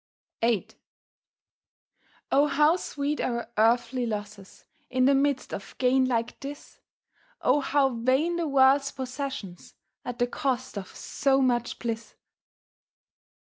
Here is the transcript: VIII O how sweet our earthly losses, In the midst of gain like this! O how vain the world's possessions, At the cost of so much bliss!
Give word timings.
VIII 0.41 0.69
O 2.31 2.47
how 2.47 2.75
sweet 2.75 3.21
our 3.21 3.51
earthly 3.55 4.07
losses, 4.07 4.65
In 4.89 5.05
the 5.05 5.13
midst 5.13 5.53
of 5.53 5.77
gain 5.77 6.05
like 6.07 6.39
this! 6.39 6.79
O 7.43 7.59
how 7.59 7.89
vain 7.89 8.35
the 8.35 8.47
world's 8.47 8.91
possessions, 8.91 9.75
At 10.03 10.17
the 10.17 10.25
cost 10.25 10.75
of 10.75 10.87
so 10.87 11.39
much 11.39 11.77
bliss! 11.77 12.15